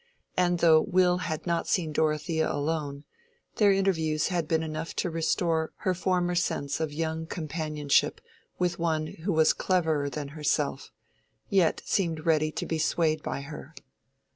And 0.35 0.57
though 0.57 0.81
Will 0.81 1.17
had 1.19 1.45
not 1.45 1.67
seen 1.67 1.91
Dorothea 1.93 2.51
alone, 2.51 3.03
their 3.57 3.71
interviews 3.71 4.29
had 4.29 4.47
been 4.47 4.63
enough 4.63 4.95
to 4.95 5.11
restore 5.11 5.73
her 5.75 5.93
former 5.93 6.33
sense 6.33 6.79
of 6.79 6.91
young 6.91 7.27
companionship 7.27 8.19
with 8.57 8.79
one 8.79 9.05
who 9.05 9.31
was 9.31 9.53
cleverer 9.53 10.09
than 10.09 10.29
herself, 10.29 10.91
yet 11.49 11.83
seemed 11.85 12.25
ready 12.25 12.51
to 12.51 12.65
be 12.65 12.79
swayed 12.79 13.21
by 13.21 13.41
her. 13.41 13.75